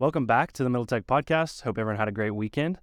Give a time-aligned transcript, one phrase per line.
[0.00, 1.62] Welcome back to the Middle Tech Podcast.
[1.62, 2.80] Hope everyone had a great weekend.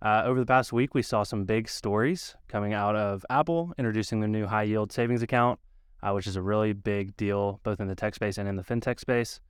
[0.00, 4.20] Uh, over the past week, we saw some big stories coming out of Apple introducing
[4.20, 5.58] their new high yield savings account,
[6.04, 8.62] uh, which is a really big deal both in the tech space and in the
[8.62, 9.40] fintech space.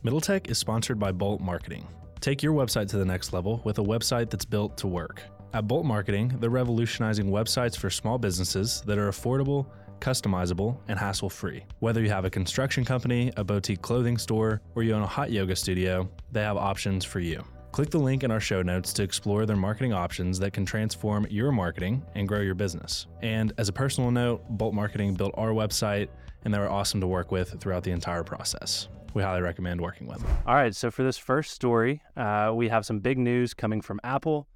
[0.03, 1.85] Middletech is sponsored by Bolt Marketing.
[2.21, 5.21] Take your website to the next level with a website that's built to work.
[5.55, 9.67] At Bolt Marketing, they're revolutionizing websites for small businesses that are affordable,
[10.01, 11.63] customizable, and hassle free.
[11.79, 15.31] Whether you have a construction company, a boutique clothing store, or you own a hot
[15.31, 17.41] yoga studio, they have options for you.
[17.71, 21.25] Click the link in our show notes to explore their marketing options that can transform
[21.29, 23.07] your marketing and grow your business.
[23.21, 26.09] And as a personal note, Bolt Marketing built our website,
[26.43, 28.89] and they were awesome to work with throughout the entire process.
[29.13, 30.37] We highly recommend working with them.
[30.45, 34.01] All right, so for this first story, uh, we have some big news coming from
[34.03, 34.49] Apple,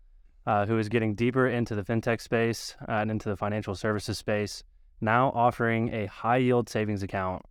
[0.50, 4.18] uh, who is getting deeper into the fintech space uh, and into the financial services
[4.18, 4.64] space,
[5.00, 7.44] now offering a high yield savings account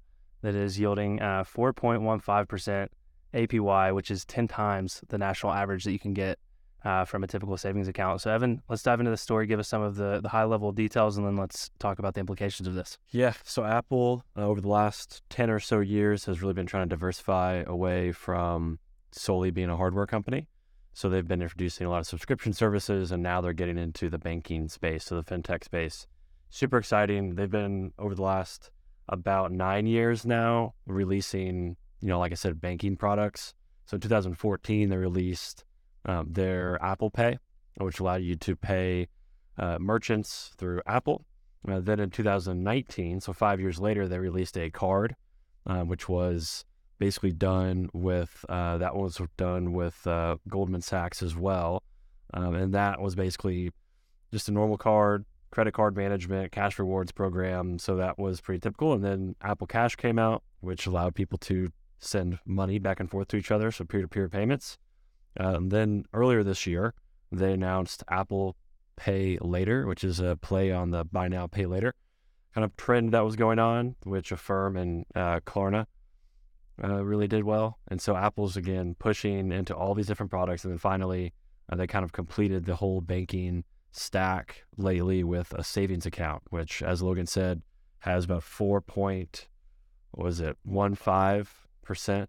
[0.42, 2.88] that is yielding uh, 4.15%
[3.34, 6.40] APY, which is 10 times the national average that you can get
[6.84, 8.20] uh, from a typical savings account.
[8.20, 10.72] So, Evan, let's dive into the story, give us some of the, the high level
[10.72, 12.98] details, and then let's talk about the implications of this.
[13.10, 13.34] Yeah.
[13.44, 16.96] So Apple, uh, over the last 10 or so years, has really been trying to
[16.96, 18.80] diversify away from
[19.12, 20.48] solely being a hardware company.
[20.98, 24.18] So they've been introducing a lot of subscription services, and now they're getting into the
[24.18, 26.08] banking space, so the fintech space.
[26.50, 27.36] Super exciting.
[27.36, 28.72] They've been, over the last
[29.08, 33.54] about nine years now, releasing, you know, like I said, banking products.
[33.86, 35.64] So in 2014, they released
[36.04, 37.38] um, their Apple Pay,
[37.76, 39.06] which allowed you to pay
[39.56, 41.24] uh, merchants through Apple.
[41.68, 45.14] Uh, then in 2019, so five years later, they released a card,
[45.64, 46.64] uh, which was
[46.98, 51.82] basically done with uh, that was done with uh, Goldman Sachs as well,
[52.34, 53.70] um, and that was basically
[54.32, 57.78] just a normal card, credit card management, cash rewards program.
[57.78, 58.92] So that was pretty typical.
[58.92, 63.28] And then Apple Cash came out, which allowed people to send money back and forth
[63.28, 64.78] to each other, so peer-to-peer payments.
[65.40, 66.94] Um, then earlier this year,
[67.32, 68.56] they announced Apple
[68.96, 71.94] Pay Later, which is a play on the buy now, pay later
[72.58, 75.86] kind of trend that was going on, which Affirm and uh, Klarna
[76.82, 77.78] uh, really did well.
[77.88, 80.64] And so Apple's again pushing into all these different products.
[80.64, 81.34] And then finally,
[81.70, 86.82] uh, they kind of completed the whole banking stack lately with a savings account, which,
[86.82, 87.62] as Logan said,
[88.00, 89.48] has about 4 point,
[90.12, 92.26] what was it, 15%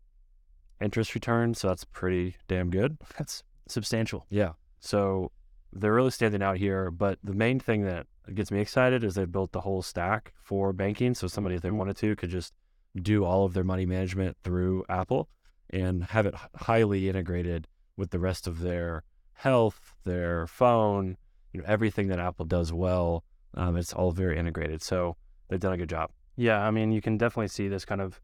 [0.82, 1.54] interest return.
[1.54, 2.98] So that's pretty damn good.
[3.18, 4.26] That's substantial.
[4.30, 4.54] Yeah.
[4.80, 5.32] So
[5.74, 6.90] they're really standing out here.
[6.92, 10.74] But the main thing that gets me excited is they've built the whole stack for
[10.74, 11.14] banking.
[11.14, 12.54] So somebody, if they wanted to, could just
[13.00, 15.30] do all of their money management through Apple
[15.70, 17.68] and have it highly integrated
[17.98, 21.18] with the rest of their health, their phone,
[21.54, 23.24] you know, everything that Apple does well.
[23.56, 24.82] Um, it's all very integrated.
[24.82, 25.16] So
[25.48, 26.12] they've done a good job.
[26.36, 28.22] Yeah, I mean, you can definitely see this kind of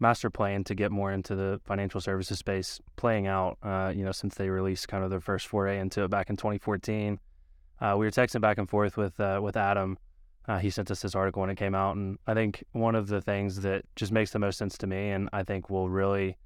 [0.00, 3.58] master plan to get more into the financial services space playing out.
[3.62, 6.36] Uh, you know, since they released kind of their first foray into it back in
[6.36, 7.18] 2014.
[7.80, 9.98] Uh, we were texting back and forth with uh, with Adam.
[10.46, 13.08] Uh, he sent us this article when it came out, and I think one of
[13.08, 16.36] the things that just makes the most sense to me, and I think will really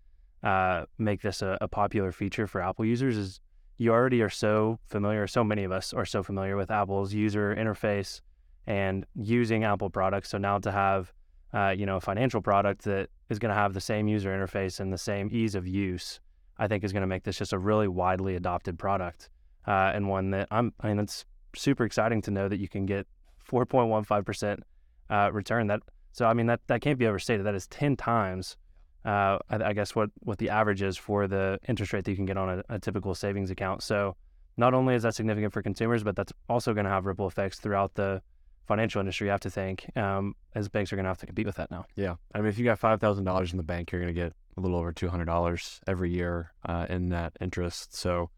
[0.43, 3.41] uh, make this a, a popular feature for Apple users, is
[3.77, 5.27] you already are so familiar.
[5.27, 8.21] So many of us are so familiar with Apple's user interface
[8.67, 10.29] and using Apple products.
[10.29, 11.13] So now to have
[11.55, 14.81] uh, you know, a financial product that is going to have the same user interface
[14.81, 16.21] and the same ease of use,
[16.59, 19.31] I think is going to make this just a really widely adopted product
[19.67, 21.25] uh, and one that I'm, I mean, it's
[21.57, 23.07] super exciting to know that you can get
[23.51, 24.63] 4.15 percent
[25.11, 25.67] uh, return.
[25.69, 25.81] That
[26.13, 27.47] so I mean that that can't be overstated.
[27.47, 28.57] That is 10 times.
[29.05, 32.17] Uh, I, I, guess what what the average is for the interest rate that you
[32.17, 33.83] can get on a, a typical savings account.
[33.83, 34.17] So
[34.57, 37.59] not only is that significant for consumers, but that's also going to have ripple effects
[37.59, 38.21] throughout the
[38.67, 41.47] financial industry, you have to think, um, as banks are going to have to compete
[41.47, 41.87] with that now.
[41.97, 42.17] Yeah.
[42.35, 44.77] I mean, if you got $5,000 in the bank, you're going to get a little
[44.77, 47.97] over $200 every year uh, in that interest.
[47.97, 48.31] So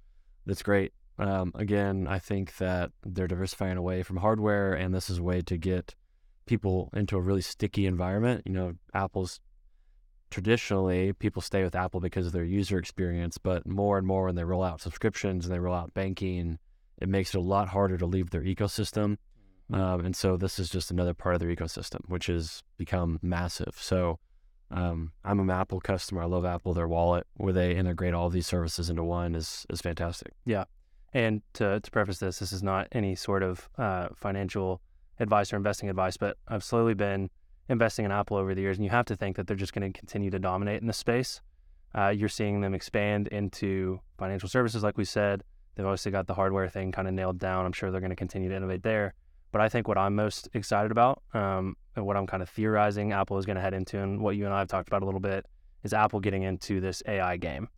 [0.47, 0.93] that's great.
[1.21, 5.43] Um, again, I think that they're diversifying away from hardware, and this is a way
[5.43, 5.95] to get
[6.47, 8.43] people into a really sticky environment.
[8.47, 9.39] You know, Apple's
[10.31, 14.35] traditionally people stay with Apple because of their user experience, but more and more when
[14.35, 16.59] they roll out subscriptions and they roll out banking,
[16.99, 19.19] it makes it a lot harder to leave their ecosystem.
[19.71, 23.75] Um, and so this is just another part of their ecosystem, which has become massive.
[23.77, 24.19] So
[24.71, 26.23] um, I'm an Apple customer.
[26.23, 26.73] I love Apple.
[26.73, 30.33] Their wallet, where they integrate all these services into one, is is fantastic.
[30.45, 30.65] Yeah.
[31.13, 34.81] And to, to preface this, this is not any sort of uh, financial
[35.19, 37.31] advice or investing advice, but I've slowly been
[37.69, 39.93] investing in Apple over the years, and you have to think that they're just going
[39.93, 41.41] to continue to dominate in the space.
[41.97, 45.43] Uh, you're seeing them expand into financial services, like we said.
[45.75, 47.67] They've obviously got the hardware thing kind of nailed down.
[47.67, 49.15] I'm sure they're going to continue to innovate there.
[49.53, 53.13] But I think what I'm most excited about, um, and what I'm kind of theorizing
[53.13, 55.05] Apple is going to head into, and what you and I have talked about a
[55.05, 55.47] little bit,
[55.83, 57.69] is Apple getting into this AI game.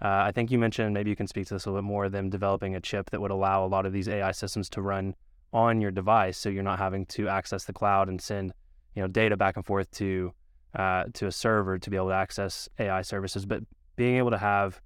[0.00, 2.08] Uh, I think you mentioned maybe you can speak to this a little bit more.
[2.08, 5.14] Them developing a chip that would allow a lot of these AI systems to run
[5.52, 8.52] on your device, so you're not having to access the cloud and send,
[8.94, 10.32] you know, data back and forth to
[10.74, 13.46] uh, to a server to be able to access AI services.
[13.46, 13.62] But
[13.96, 14.80] being able to have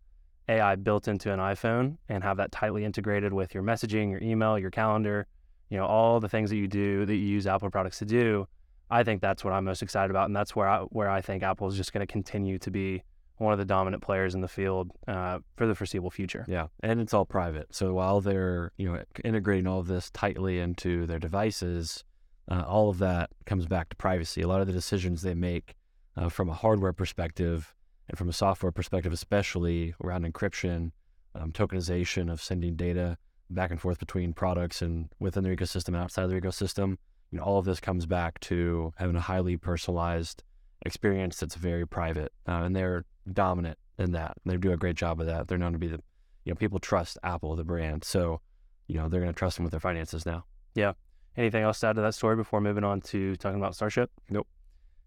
[0.48, 4.58] AI built into an iPhone and have that tightly integrated with your messaging, your email,
[4.58, 5.26] your calendar,
[5.68, 8.46] you know, all the things that you do that you use Apple products to do,
[8.90, 11.42] I think that's what I'm most excited about, and that's where I where I think
[11.42, 13.02] Apple is just going to continue to be
[13.42, 16.44] one of the dominant players in the field uh, for the foreseeable future.
[16.48, 17.74] Yeah, and it's all private.
[17.74, 22.04] So while they're you know integrating all of this tightly into their devices,
[22.50, 24.42] uh, all of that comes back to privacy.
[24.42, 25.74] A lot of the decisions they make
[26.16, 27.74] uh, from a hardware perspective
[28.08, 30.92] and from a software perspective, especially around encryption,
[31.34, 33.16] um, tokenization of sending data
[33.50, 36.96] back and forth between products and within their ecosystem and outside of their ecosystem.
[37.30, 40.42] You know, all of this comes back to having a highly personalized
[40.84, 44.36] experience that's very private, uh, and they're dominant in that.
[44.44, 45.48] They do a great job of that.
[45.48, 46.00] They're known to be the,
[46.44, 48.40] you know, people trust Apple, the brand, so
[48.88, 50.44] you know they're going to trust them with their finances now.
[50.74, 50.92] Yeah.
[51.36, 54.10] Anything else to add to that story before moving on to talking about Starship?
[54.28, 54.46] Nope.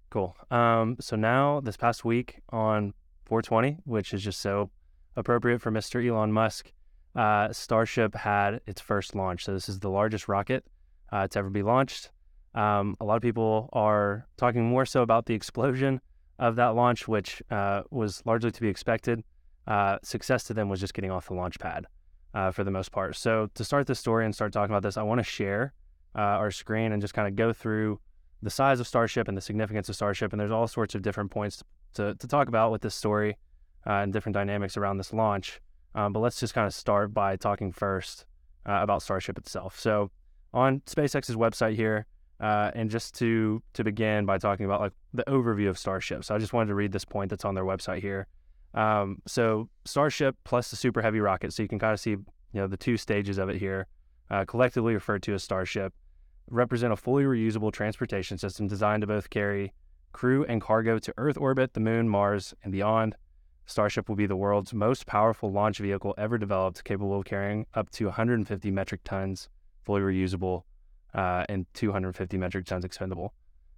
[0.10, 0.36] Cool.
[0.50, 2.94] Um, so now this past week on
[3.26, 4.72] 420, which is just so
[5.16, 6.04] appropriate for Mr.
[6.04, 6.72] Elon Musk,
[7.16, 9.46] uh, Starship had its first launch.
[9.46, 10.66] So this is the largest rocket
[11.12, 12.10] uh, to ever be launched.
[12.56, 16.02] Um, a lot of people are talking more so about the explosion
[16.40, 19.24] of that launch, which uh, was largely to be expected.
[19.68, 21.86] Uh, success to them was just getting off the launch pad
[22.34, 23.16] uh, for the most part.
[23.16, 25.74] So to start the story and start talking about this, I want to share
[26.16, 28.00] uh, our screen and just kind of go through
[28.42, 30.32] the size of Starship and the significance of Starship.
[30.32, 31.64] And there's all sorts of different points
[31.96, 33.38] to, to talk about with this story
[33.86, 35.60] and different dynamics around this launch.
[35.94, 38.26] Um, but let's just kind of start by talking first
[38.66, 39.80] uh, about Starship itself.
[39.80, 40.12] So
[40.54, 42.06] on SpaceX's website here,
[42.40, 46.24] uh, and just to to begin by talking about like the overview of Starship.
[46.24, 48.28] So I just wanted to read this point that's on their website here.
[48.74, 51.54] Um, so Starship plus the Super Heavy rocket.
[51.54, 53.88] So you can kind of see you know the two stages of it here,
[54.30, 55.94] uh, collectively referred to as Starship,
[56.50, 59.74] represent a fully reusable transportation system designed to both carry
[60.12, 63.16] crew and cargo to Earth orbit, the Moon, Mars, and beyond.
[63.66, 67.90] Starship will be the world's most powerful launch vehicle ever developed, capable of carrying up
[67.90, 69.50] to 150 metric tons,
[69.84, 70.64] fully reusable,
[71.16, 73.34] uh, and 250 metric tons expendable.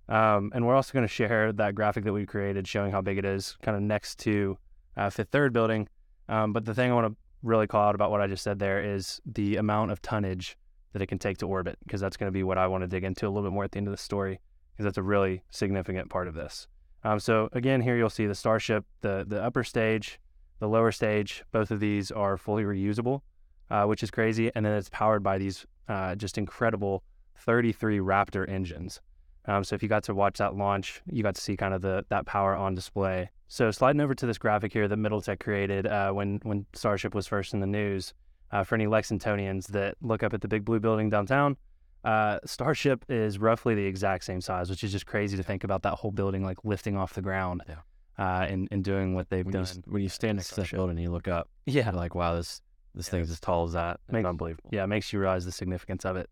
[0.09, 3.17] Um, and we're also going to share that graphic that we created showing how big
[3.17, 4.57] it is, kind of next to
[4.95, 5.87] uh, Fifth Third building.
[6.29, 8.59] Um, but the thing I want to really call out about what I just said
[8.59, 10.57] there is the amount of tonnage
[10.93, 12.87] that it can take to orbit, because that's going to be what I want to
[12.87, 14.39] dig into a little bit more at the end of the story,
[14.73, 16.67] because that's a really significant part of this.
[17.03, 20.19] Um, so again, here you'll see the Starship, the the upper stage,
[20.59, 21.43] the lower stage.
[21.51, 23.21] Both of these are fully reusable,
[23.69, 24.51] uh, which is crazy.
[24.55, 27.03] And then it's powered by these uh, just incredible
[27.37, 29.01] 33 Raptor engines.
[29.45, 31.81] Um, so if you got to watch that launch, you got to see kind of
[31.81, 33.29] the that power on display.
[33.47, 37.27] So sliding over to this graphic here that MiddleTech created uh, when when Starship was
[37.27, 38.13] first in the news.
[38.49, 41.57] Uh, for any Lexingtonians that look up at the big blue building downtown,
[42.05, 45.83] uh, Starship is roughly the exact same size, which is just crazy to think about
[45.83, 47.75] that whole building like lifting off the ground yeah.
[48.17, 49.65] uh, and, and doing what they've when done.
[49.65, 52.15] You, when you stand next to that building and you look up, yeah, you're like,
[52.15, 52.61] wow, this
[52.95, 53.11] this yeah.
[53.11, 53.99] thing's as tall as that.
[54.09, 54.69] Makes, unbelievable.
[54.71, 56.29] Yeah, it makes you realize the significance of it.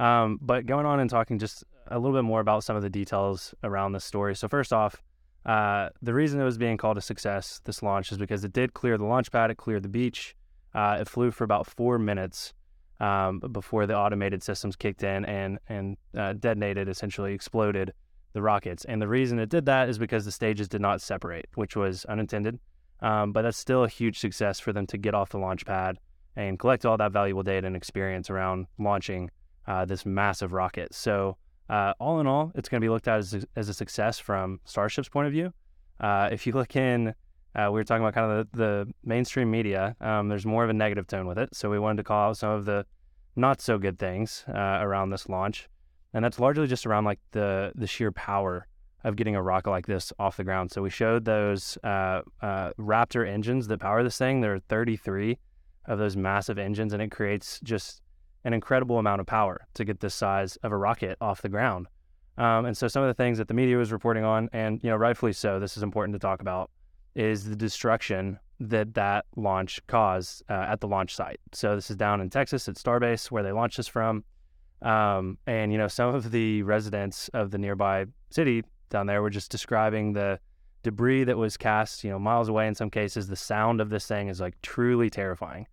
[0.00, 2.88] Um, but going on and talking just a little bit more about some of the
[2.88, 4.34] details around this story.
[4.34, 5.02] So first off,
[5.44, 8.72] uh, the reason it was being called a success, this launch, is because it did
[8.72, 10.34] clear the launch pad, it cleared the beach.
[10.74, 12.54] Uh, it flew for about four minutes
[12.98, 17.92] um, before the automated systems kicked in and and uh, detonated, essentially exploded
[18.32, 18.86] the rockets.
[18.86, 22.06] And the reason it did that is because the stages did not separate, which was
[22.06, 22.58] unintended.
[23.00, 25.98] Um, but that's still a huge success for them to get off the launch pad
[26.36, 29.30] and collect all that valuable data and experience around launching
[29.66, 30.94] uh, this massive rocket.
[30.94, 31.36] So,
[31.68, 34.60] uh, all in all, it's going to be looked at as, as a success from
[34.64, 35.52] Starship's point of view.
[36.00, 37.14] Uh, if you look in,
[37.54, 40.70] uh, we were talking about kind of the, the mainstream media, um, there's more of
[40.70, 41.54] a negative tone with it.
[41.54, 42.86] So, we wanted to call out some of the
[43.36, 45.68] not so good things uh, around this launch.
[46.12, 48.66] And that's largely just around like the, the sheer power
[49.04, 50.70] of getting a rocket like this off the ground.
[50.70, 54.40] So we showed those uh, uh, Raptor engines that power this thing.
[54.40, 55.38] There are 33
[55.86, 58.02] of those massive engines, and it creates just
[58.44, 61.86] an incredible amount of power to get this size of a rocket off the ground.
[62.38, 64.90] Um, and so some of the things that the media was reporting on, and you
[64.90, 66.70] know rightfully so, this is important to talk about,
[67.14, 71.40] is the destruction that that launch caused uh, at the launch site.
[71.52, 74.24] So this is down in Texas at Starbase, where they launched this from.
[74.82, 79.30] Um, and you know some of the residents of the nearby city down there were
[79.30, 80.38] just describing the
[80.82, 83.28] debris that was cast, you know, miles away in some cases.
[83.28, 85.66] The sound of this thing is like truly terrifying.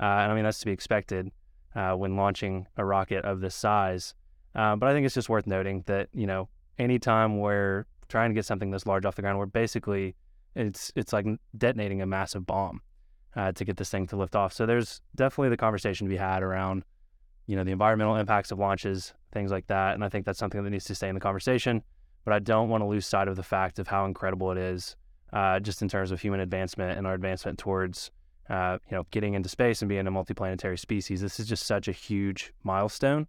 [0.00, 1.30] Uh, and I mean, that's to be expected
[1.74, 4.14] uh, when launching a rocket of this size.
[4.54, 6.48] Uh, but I think it's just worth noting that, you know,
[6.78, 10.14] anytime we're trying to get something this large off the ground, we're basically,
[10.54, 11.26] it's, it's like
[11.56, 12.82] detonating a massive bomb
[13.34, 14.52] uh, to get this thing to lift off.
[14.52, 16.84] So there's definitely the conversation to be had around,
[17.46, 19.94] you know, the environmental impacts of launches, things like that.
[19.94, 21.82] And I think that's something that needs to stay in the conversation
[22.24, 24.96] but I don't want to lose sight of the fact of how incredible it is,
[25.32, 28.10] uh, just in terms of human advancement and our advancement towards,
[28.48, 31.20] uh, you know, getting into space and being a multiplanetary species.
[31.20, 33.26] This is just such a huge milestone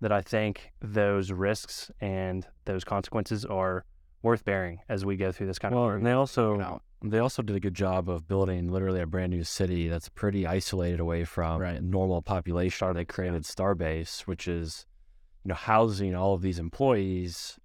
[0.00, 3.84] that I think those risks and those consequences are
[4.22, 5.94] worth bearing as we go through this kind well, of.
[5.96, 9.44] and they also they also did a good job of building literally a brand new
[9.44, 11.82] city that's pretty isolated away from right.
[11.82, 12.94] normal population.
[12.94, 14.86] They created Starbase, which is
[15.44, 17.58] you know housing all of these employees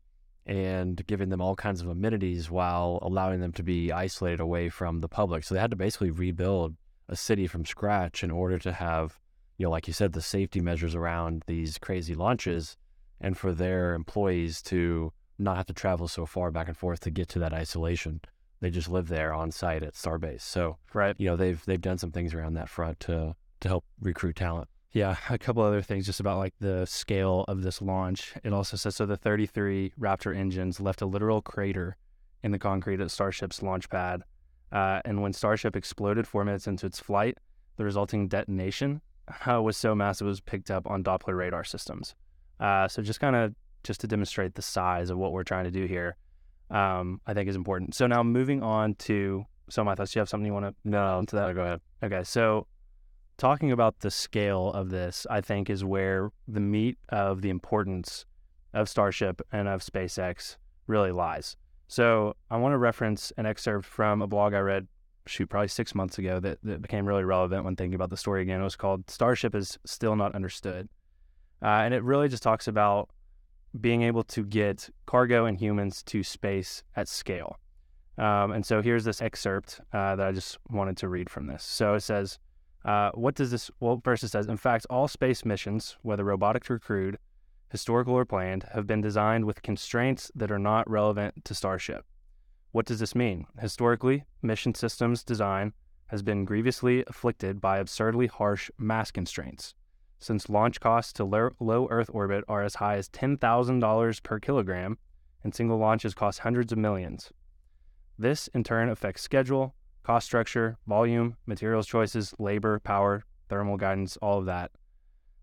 [0.46, 5.00] and giving them all kinds of amenities while allowing them to be isolated away from
[5.00, 5.44] the public.
[5.44, 6.76] So they had to basically rebuild
[7.10, 9.20] a city from scratch in order to have,
[9.58, 12.78] you know, like you said, the safety measures around these crazy launches
[13.20, 17.10] and for their employees to not have to travel so far back and forth to
[17.10, 18.22] get to that isolation.
[18.62, 20.42] They just live there on site at Starbase.
[20.42, 23.86] So, right, you know, they've they've done some things around that front to to help
[24.02, 24.68] recruit talent.
[24.92, 28.34] Yeah, a couple other things just about like the scale of this launch.
[28.44, 31.96] It also says so the 33 Raptor engines left a literal crater
[32.44, 34.24] in the concrete at Starship's launch pad.
[34.72, 37.38] Uh, and when Starship exploded four minutes into its flight,
[37.78, 39.02] the resulting detonation
[39.48, 42.16] uh, was so massive it was picked up on Doppler radar systems.
[42.60, 45.72] Uh, so just kind of just to demonstrate the size of what we're trying to
[45.72, 46.18] do here,
[46.70, 47.96] um, I think is important.
[47.96, 50.16] So now moving on to so my thoughts.
[50.16, 51.56] You have something you want to no to that?
[51.56, 51.82] Go ahead.
[52.04, 52.68] Okay, so
[53.38, 58.26] talking about the scale of this, I think, is where the meat of the importance
[58.74, 60.58] of Starship and of SpaceX
[60.88, 61.56] really lies.
[61.90, 64.88] So I want to reference an excerpt from a blog I read,
[65.26, 68.44] shoot, probably six months ago that, that became really relevant when thinking about the story
[68.44, 68.62] again.
[68.62, 70.88] It was called Starship is Still Not Understood.
[71.64, 73.10] Uh, and it really just talks about
[73.82, 77.58] being able to get cargo and humans to space at scale.
[78.20, 81.64] Um, and so here's this excerpt uh, that I just wanted to read from this.
[81.64, 82.38] So it says,
[82.86, 83.72] uh, what does this?
[83.80, 87.18] Well, first it says, in fact, all space missions, whether robotic or crewed,
[87.70, 92.06] historical or planned, have been designed with constraints that are not relevant to Starship.
[92.72, 93.46] What does this mean?
[93.60, 95.74] Historically, mission systems design
[96.08, 99.76] has been grievously afflicted by absurdly harsh mass constraints.
[100.20, 104.98] Since launch costs to low Earth orbit are as high as $10,000 per kilogram,
[105.44, 107.32] and single launches cost hundreds of millions.
[108.18, 114.40] This, in turn, affects schedule, cost structure, volume, materials choices, labor, power, thermal guidance, all
[114.40, 114.72] of that.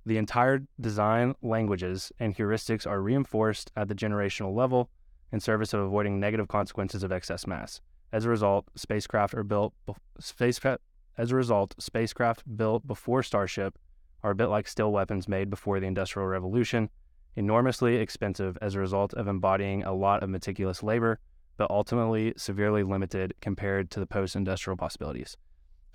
[0.06, 4.88] The entire design languages and heuristics are reinforced at the generational level
[5.32, 7.80] in service of avoiding negative consequences of excess mass.
[8.12, 9.74] As a result, spacecraft are built
[10.20, 10.80] spacecraft
[11.18, 13.78] as a result, spacecraft built before Starship
[14.22, 16.88] are a bit like still weapons made before the Industrial Revolution,
[17.34, 21.18] enormously expensive as a result of embodying a lot of meticulous labor
[21.56, 25.36] but ultimately severely limited compared to the post industrial possibilities.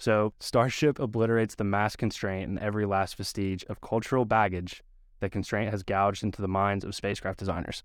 [0.01, 4.81] So, Starship obliterates the mass constraint and every last vestige of cultural baggage
[5.19, 7.83] that constraint has gouged into the minds of spacecraft designers.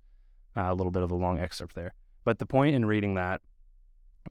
[0.56, 1.92] Uh, a little bit of a long excerpt there.
[2.24, 3.42] But the point in reading that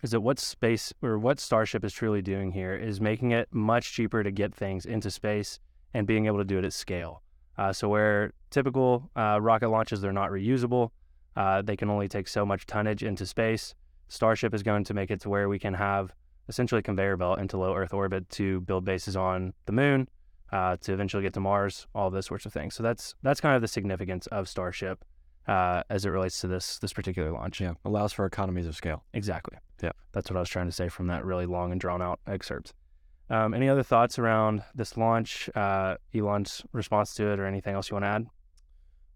[0.01, 3.93] is that what space or what Starship is truly doing here is making it much
[3.93, 5.59] cheaper to get things into space
[5.93, 7.21] and being able to do it at scale.
[7.55, 10.89] Uh, so, where typical uh, rocket launches, they're not reusable,
[11.35, 13.75] uh, they can only take so much tonnage into space.
[14.07, 16.15] Starship is going to make it to where we can have
[16.47, 20.07] essentially conveyor belt into low Earth orbit to build bases on the moon,
[20.51, 22.75] uh, to eventually get to Mars, all those sorts of things.
[22.75, 25.03] So that's that's kind of the significance of Starship
[25.47, 27.61] uh, as it relates to this this particular launch.
[27.61, 29.03] Yeah, allows for economies of scale.
[29.13, 29.57] Exactly.
[29.81, 32.19] Yeah, that's what I was trying to say from that really long and drawn out
[32.27, 32.73] excerpt.
[33.29, 37.89] Um, any other thoughts around this launch, uh, Elon's response to it, or anything else
[37.89, 38.27] you want to add?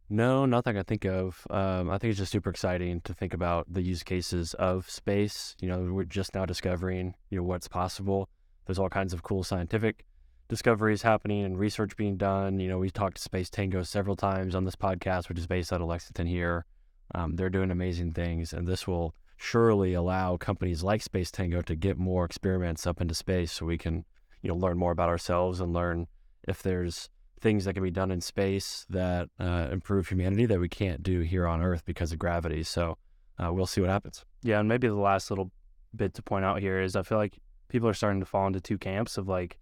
[0.10, 1.46] No, nothing I think of.
[1.52, 5.56] Um, I think it's just super exciting to think about the use cases of space.
[5.62, 8.28] You know, we're just now discovering, you know, what's possible.
[8.66, 10.06] There's all kinds of cool scientific
[10.48, 12.60] discoveries happening and research being done.
[12.60, 15.72] You know, we talked to Space Tango several times on this podcast, which is based
[15.72, 16.66] out of Lexington here.
[17.14, 21.76] Um, they're doing amazing things, and this will surely allow companies like Space Tango to
[21.76, 24.06] get more experiments up into space, so we can,
[24.42, 26.08] you know, learn more about ourselves and learn
[26.48, 30.70] if there's things that can be done in space that uh, improve humanity that we
[30.70, 32.64] can't do here on Earth because of gravity.
[32.64, 32.98] So
[33.38, 34.26] uh, we'll see what happens.
[34.44, 35.52] Yeah, and maybe the last little
[35.96, 38.60] bit to point out here is I feel like people are starting to fall into
[38.62, 39.58] two camps of like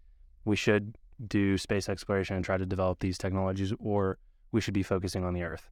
[0.46, 4.18] we should do space exploration and try to develop these technologies, or
[4.52, 5.70] we should be focusing on the Earth.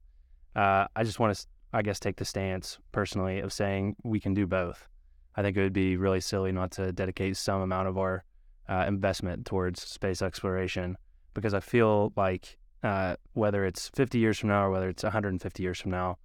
[0.55, 4.33] Uh, I just want to, I guess, take the stance personally of saying we can
[4.33, 4.88] do both.
[5.35, 8.24] I think it would be really silly not to dedicate some amount of our
[8.67, 10.97] uh, investment towards space exploration
[11.36, 15.62] because I feel like uh, whether it's 50 years from now or whether it's 150
[15.62, 16.18] years from now,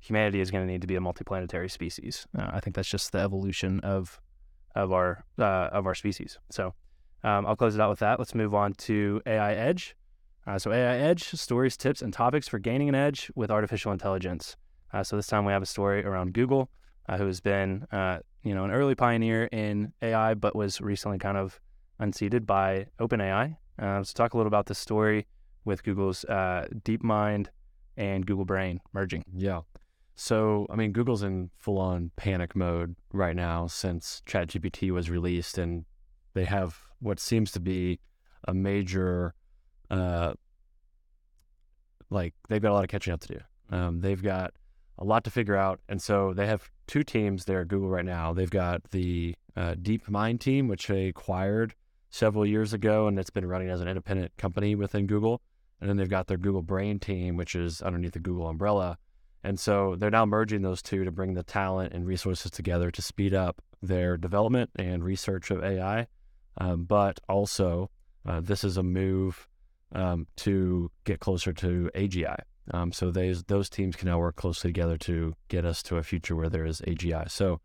[0.00, 2.26] humanity is going to need to be a multiplanetary species.
[2.36, 4.20] Uh, I think that's just the evolution of
[4.74, 6.38] of our uh, of our species.
[6.50, 6.74] So
[7.24, 8.18] um, I'll close it out with that.
[8.18, 9.96] Let's move on to AI Edge.
[10.46, 14.56] Uh, so AI Edge stories, tips, and topics for gaining an edge with artificial intelligence.
[14.92, 16.70] Uh, so this time we have a story around Google,
[17.08, 17.86] uh, who has been
[18.42, 21.60] you know an early pioneer in AI, but was recently kind of
[21.98, 23.56] unseated by OpenAI.
[23.78, 25.26] Uh, so talk a little about the story
[25.64, 27.48] with Google's uh, DeepMind
[27.96, 29.24] and Google Brain merging.
[29.34, 29.60] Yeah.
[30.14, 35.58] So, I mean, Google's in full on panic mode right now since ChatGPT was released,
[35.58, 35.84] and
[36.32, 38.00] they have what seems to be
[38.48, 39.34] a major,
[39.90, 40.32] uh,
[42.08, 43.40] like, they've got a lot of catching up to do.
[43.68, 44.54] Um, they've got
[44.98, 45.80] a lot to figure out.
[45.88, 48.32] And so they have two teams there at Google right now.
[48.32, 51.74] They've got the uh, DeepMind team, which they acquired
[52.16, 55.42] several years ago, and it's been running as an independent company within Google.
[55.80, 58.96] And then they've got their Google Brain team, which is underneath the Google umbrella.
[59.44, 63.02] And so they're now merging those two to bring the talent and resources together to
[63.02, 66.06] speed up their development and research of AI.
[66.58, 67.90] Um, but also,
[68.24, 69.46] uh, this is a move
[69.92, 72.38] um, to get closer to AGI.
[72.72, 76.02] Um, so those those teams can now work closely together to get us to a
[76.02, 77.30] future where there is AGI.
[77.30, 77.60] So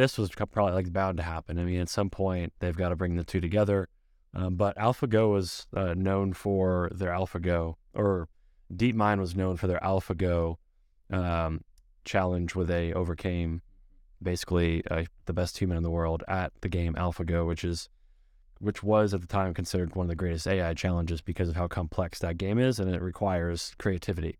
[0.00, 1.58] this was probably like bound to happen.
[1.58, 3.88] I mean, at some point they've got to bring the two together.
[4.34, 8.28] Um, but AlphaGo was uh, known for their AlphaGo, or
[8.72, 10.56] DeepMind was known for their AlphaGo
[11.10, 11.64] um,
[12.04, 13.62] challenge, where they overcame
[14.22, 17.88] basically uh, the best human in the world at the game AlphaGo, which is
[18.60, 21.66] which was at the time considered one of the greatest AI challenges because of how
[21.66, 24.38] complex that game is and it requires creativity.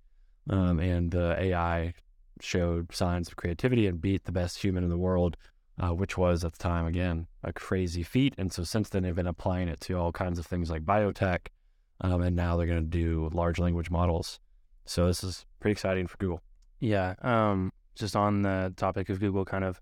[0.51, 1.95] Um, and the AI
[2.43, 5.37] showed signs of creativity and beat the best human in the world,
[5.79, 8.35] uh, which was at the time, again, a crazy feat.
[8.39, 11.49] And so since then, they've been applying it to all kinds of things like biotech.
[12.01, 14.41] Um, and now they're going to do large language models.
[14.87, 16.43] So this is pretty exciting for Google.
[16.81, 17.15] Yeah.
[17.23, 19.81] Um, just on the topic of Google kind of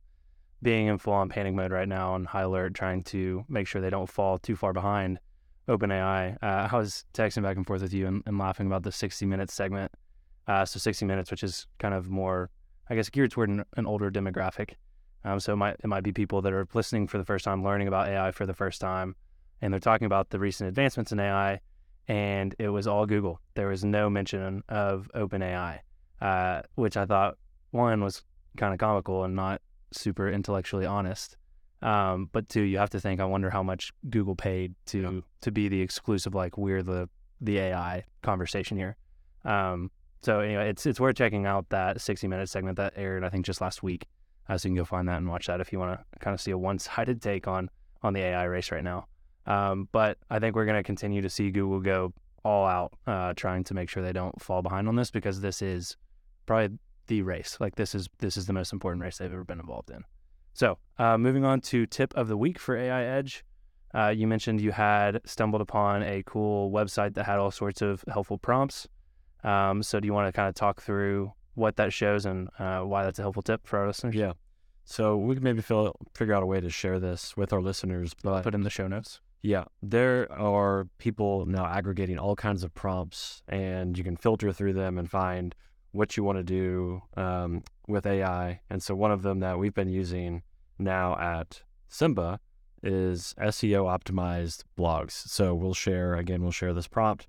[0.60, 3.80] being in full on panic mode right now on high alert, trying to make sure
[3.80, 5.20] they don't fall too far behind
[5.68, 6.36] OpenAI.
[6.42, 9.24] Uh, I was texting back and forth with you and, and laughing about the 60
[9.26, 9.92] minutes segment
[10.48, 12.50] uh, so 60 Minutes, which is kind of more,
[12.90, 14.72] I guess, geared toward an, an older demographic.
[15.24, 17.62] Um, so it might, it might be people that are listening for the first time,
[17.62, 19.14] learning about AI for the first time,
[19.60, 21.60] and they're talking about the recent advancements in AI,
[22.06, 23.40] and it was all Google.
[23.54, 25.80] There was no mention of OpenAI,
[26.22, 27.36] uh, which I thought
[27.70, 28.22] one was
[28.56, 29.60] kind of comical and not
[29.92, 31.36] super intellectually honest.
[31.82, 33.20] Um, but two, you have to think.
[33.20, 35.20] I wonder how much Google paid to yeah.
[35.42, 37.08] to be the exclusive, like we're the
[37.40, 38.96] the AI conversation here.
[39.44, 39.90] Um,
[40.22, 43.46] so anyway, it's it's worth checking out that 60 minute segment that aired I think
[43.46, 44.06] just last week.
[44.48, 46.34] Uh, so you can go find that and watch that if you want to kind
[46.34, 47.70] of see a one sided take on
[48.02, 49.06] on the AI race right now.
[49.46, 52.12] Um, but I think we're going to continue to see Google go
[52.44, 55.60] all out uh, trying to make sure they don't fall behind on this because this
[55.60, 55.96] is
[56.46, 56.78] probably
[57.08, 57.56] the race.
[57.60, 60.04] Like this is this is the most important race they've ever been involved in.
[60.54, 63.44] So uh, moving on to tip of the week for AI Edge.
[63.94, 68.04] Uh, you mentioned you had stumbled upon a cool website that had all sorts of
[68.08, 68.86] helpful prompts.
[69.44, 72.80] Um, so do you want to kind of talk through what that shows and uh,
[72.80, 74.14] why that's a helpful tip for our listeners?
[74.14, 74.32] Yeah.
[74.84, 78.42] So we can maybe figure out a way to share this with our listeners, but
[78.42, 79.20] put in the show notes.
[79.42, 84.72] Yeah, there are people now aggregating all kinds of prompts, and you can filter through
[84.72, 85.54] them and find
[85.92, 88.60] what you want to do um, with AI.
[88.70, 90.42] And so one of them that we've been using
[90.78, 92.40] now at Simba
[92.82, 95.12] is SEO optimized blogs.
[95.12, 97.26] So we'll share again, we'll share this prompt,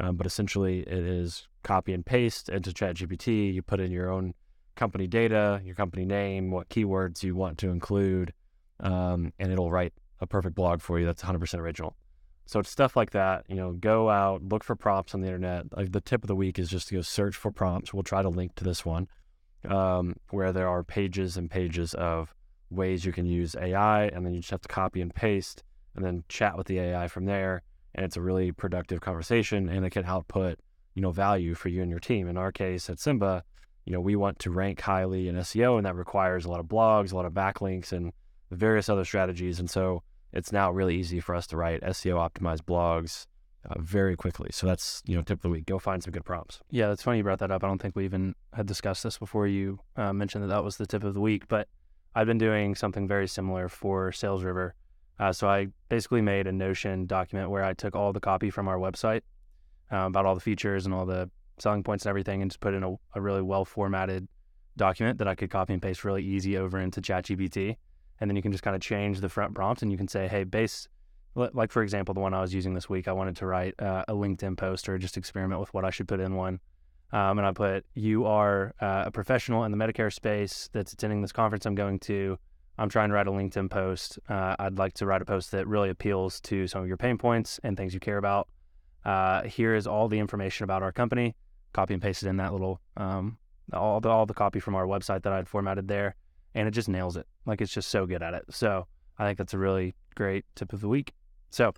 [0.00, 3.52] um, but essentially it is copy and paste into ChatGPT.
[3.52, 4.34] You put in your own
[4.76, 8.32] company data, your company name, what keywords you want to include,
[8.80, 11.96] um, and it'll write a perfect blog for you that's 100% original.
[12.46, 13.44] So it's stuff like that.
[13.48, 15.76] You know, go out, look for prompts on the internet.
[15.76, 17.92] Like the tip of the week is just to go search for prompts.
[17.92, 19.08] We'll try to link to this one,
[19.68, 22.34] um, where there are pages and pages of
[22.70, 25.62] ways you can use AI, and then you just have to copy and paste,
[25.94, 27.62] and then chat with the AI from there.
[27.94, 30.58] And it's a really productive conversation, and it can output,
[30.94, 32.28] you know, value for you and your team.
[32.28, 33.42] In our case at Simba,
[33.84, 36.66] you know, we want to rank highly in SEO, and that requires a lot of
[36.66, 38.12] blogs, a lot of backlinks, and
[38.50, 39.58] various other strategies.
[39.58, 43.26] And so it's now really easy for us to write SEO optimized blogs
[43.68, 44.50] uh, very quickly.
[44.52, 45.66] So that's you know tip of the week.
[45.66, 46.60] Go find some good prompts.
[46.70, 47.64] Yeah, that's funny you brought that up.
[47.64, 50.76] I don't think we even had discussed this before you uh, mentioned that that was
[50.76, 51.48] the tip of the week.
[51.48, 51.68] But
[52.14, 54.74] I've been doing something very similar for Sales River.
[55.18, 58.68] Uh, so I basically made a Notion document where I took all the copy from
[58.68, 59.22] our website
[59.92, 62.74] uh, about all the features and all the selling points and everything, and just put
[62.74, 64.28] in a, a really well formatted
[64.76, 67.76] document that I could copy and paste really easy over into ChatGPT
[68.20, 70.28] and then you can just kind of change the front prompt and you can say,
[70.28, 70.88] hey, base,
[71.34, 74.04] like for example, the one I was using this week, I wanted to write uh,
[74.08, 76.60] a LinkedIn post or just experiment with what I should put in one.
[77.12, 81.22] Um, and I put, you are uh, a professional in the Medicare space that's attending
[81.22, 82.38] this conference I'm going to.
[82.78, 84.18] I'm trying to write a LinkedIn post.
[84.28, 87.18] Uh, I'd like to write a post that really appeals to some of your pain
[87.18, 88.48] points and things you care about.
[89.04, 91.34] Uh, here is all the information about our company.
[91.72, 93.38] Copy and paste it in that little, um,
[93.72, 96.16] all the all the copy from our website that I'd formatted there
[96.54, 97.26] and it just nails it.
[97.46, 98.44] Like it's just so good at it.
[98.50, 98.86] So
[99.18, 101.12] I think that's a really great tip of the week.
[101.50, 101.72] So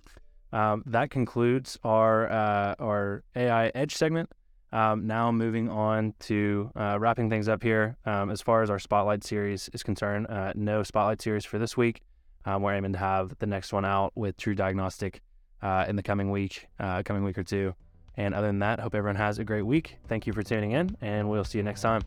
[0.53, 4.29] um, that concludes our uh, our AI Edge segment.
[4.73, 7.97] Um, now moving on to uh, wrapping things up here.
[8.05, 11.75] Um, as far as our Spotlight series is concerned, uh, no Spotlight series for this
[11.75, 12.01] week.
[12.45, 15.19] Um, we're aiming to have the next one out with TruDiagnostic
[15.61, 17.75] uh, in the coming week, uh, coming week or two.
[18.15, 19.97] And other than that, hope everyone has a great week.
[20.07, 22.01] Thank you for tuning in, and we'll see you next time.